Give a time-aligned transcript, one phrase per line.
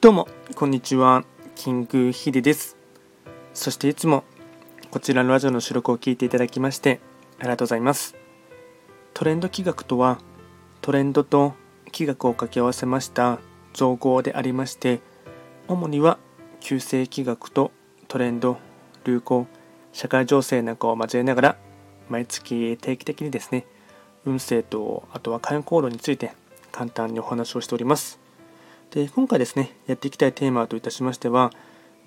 [0.00, 1.24] どうも、こんにちは。
[1.56, 2.76] キングヒデです。
[3.52, 4.22] そしていつも
[4.92, 7.00] こちらのラジオの収録を聞いていただきまして
[7.40, 8.14] ありがとうございます。
[9.12, 10.20] トレンド企画とは、
[10.82, 11.54] トレンドと
[11.86, 13.40] 企画を掛け合わせました
[13.74, 15.00] 造語でありまして、
[15.66, 16.18] 主には
[16.60, 17.72] 旧世企画と
[18.06, 18.56] トレンド、
[19.02, 19.48] 流行、
[19.92, 21.56] 社会情勢なんかを交えながら、
[22.08, 23.66] 毎月定期的にですね、
[24.24, 26.30] 運勢とあとは会員行動について
[26.70, 28.27] 簡単にお話をしております。
[28.98, 31.52] で今回ですねやっていきたいテーマといたしましては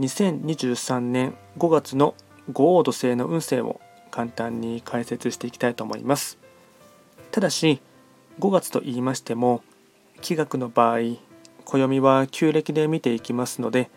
[0.00, 2.16] 2023年5月の
[2.52, 6.36] 五黄土星の運勢を簡単に解説していきたいと思います
[7.30, 7.80] ただし
[8.40, 9.62] 5月と言いましても
[10.20, 10.98] 気学の場合
[11.64, 13.88] 暦は旧暦で見ていきますので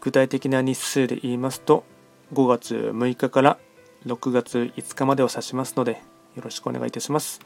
[0.00, 1.84] 具体的な日数で言いますと
[2.32, 3.58] 5月6日から
[4.06, 6.00] 6月5日までを指しますので
[6.36, 7.42] よろしくお願いいたします。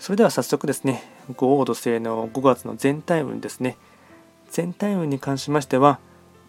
[0.00, 1.02] それでは早速ですね、
[1.36, 3.76] 五黄土星の5月の全体運ですね。
[4.50, 5.98] 全体運に関しましては、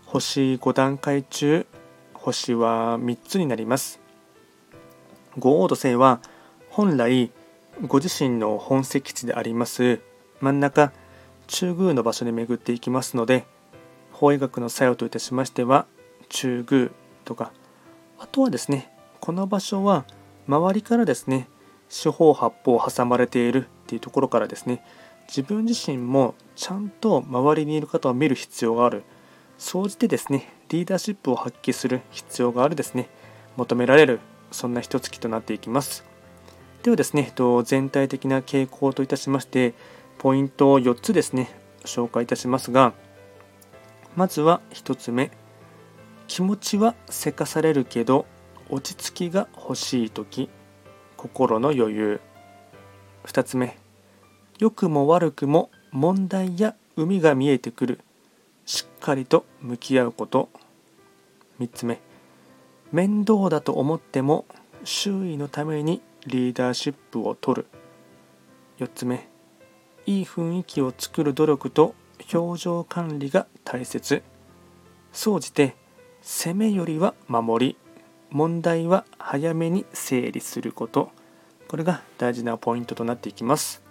[0.06, 1.66] 星5段階中、
[2.14, 4.06] 星は3つになります。
[5.38, 6.22] 五黄土星は
[6.70, 7.32] 本来
[7.88, 10.00] ご自身の本石地であります
[10.40, 10.94] 真ん中
[11.48, 13.46] 中宮の場所に巡っていきますので
[14.12, 15.86] 法医学の作用といたしましては
[16.30, 16.90] 中宮
[17.26, 17.52] とか
[18.18, 20.06] あとはですねこの場所は
[20.48, 21.50] 周りからですね
[21.90, 24.84] 四方八方挟まれているっていうところからですね
[25.28, 29.04] 自分自身もちゃんと周りにいる方を見る必要がある。
[29.58, 33.08] 総じてですねリーダーシップを発揮する必要があるですね。
[33.56, 34.20] 求められる
[34.52, 36.04] そんな一月となっていきます。
[36.84, 37.32] ではですね
[37.64, 39.74] 全体的な傾向といたしまして
[40.18, 41.50] ポイントを4つですね
[41.84, 42.94] 紹介いたしますが
[44.16, 45.32] まずは1つ目。
[46.28, 48.26] 気持ちはせかされるけど
[48.70, 50.50] 落ち着きが欲しい時。
[51.18, 52.22] 心の余裕。
[53.26, 53.78] 2つ目。
[54.60, 58.00] 良くも悪くも問題や海が見えてくる。
[58.66, 60.50] しっかりと向き合うこと。
[61.60, 62.00] 3つ目。
[62.92, 64.46] 面倒だと思っても
[64.84, 67.68] 周囲のためにリーダーシップを取る。
[68.80, 69.28] 4つ目。
[70.06, 71.96] いい雰囲気を作る努力と
[72.34, 74.22] 表情管理が大切。
[75.12, 75.76] 総じて
[76.22, 77.78] 攻めよりは守り。
[78.30, 81.12] 問題は早めに整理すること。
[81.76, 83.84] これが大事なポイントとなっていきます。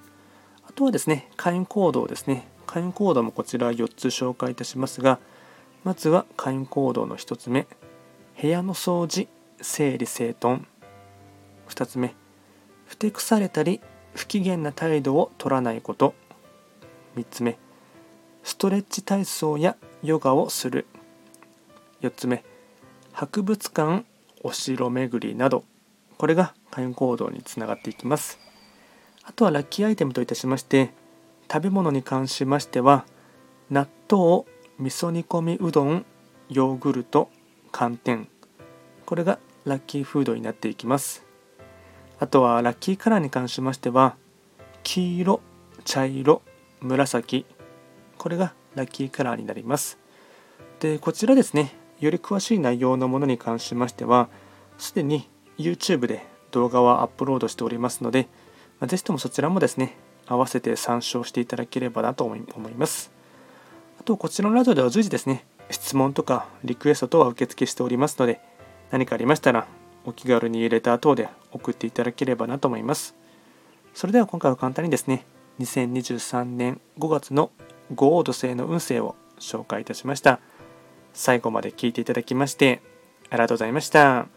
[0.67, 2.49] あとはですね会員行動ですね。
[2.65, 5.19] 会員行動もこちら4つ紹介いたしますが
[5.85, 7.67] まずは会員行動の1つ目
[8.41, 9.29] 部屋の掃除
[9.61, 10.65] 整理整頓。
[11.69, 12.15] 2つ目
[12.87, 13.83] ふてくされたり
[14.15, 16.15] 不機嫌な態度を取らないこと。
[17.17, 17.59] 3つ目
[18.45, 20.87] ストレッチ体操やヨガをする。
[22.01, 22.45] 4つ目
[23.13, 24.07] 博物館
[24.43, 25.65] お城巡りなど。
[26.19, 28.39] これが会員行動につながっていきます。
[29.23, 30.91] あとはラッキーアイテムといたしまして
[31.51, 33.07] 食べ物に関しましては
[33.71, 34.45] 納豆
[34.79, 36.05] 味噌煮込みうどん
[36.49, 37.31] ヨーグルト
[37.73, 38.29] 寒天。
[39.07, 41.25] これがラッキーフードになっていきます。
[42.19, 44.17] あとはラッキーカラーに関しましては
[44.83, 45.41] 黄色
[45.85, 46.43] 茶色
[46.81, 47.47] 紫。
[48.19, 49.99] これがラッキーカラーになります。
[50.81, 54.29] でこちらですねより詳しい内容のものに関しましては
[54.77, 55.29] すでに
[55.59, 58.29] YouTube で動画はアップロードしておりますので、
[58.81, 63.11] まぜひともそちらもですね合わせて参照していただければなと思います
[64.01, 68.41] あとこちらのラジオでは随時ですね質問とかリクエスト等は受付しておりますので
[68.91, 69.67] 何かありましたら
[70.07, 73.15] お気軽にレター等で送っていただければなと思います
[73.93, 75.27] それでは今回は簡単にですね
[75.61, 77.51] 2023年5月の
[77.95, 80.41] 五黄土星の運勢を紹介いたしました。
[81.13, 82.83] 最後まで聞いていただきまして
[83.31, 84.34] ありがとうございました。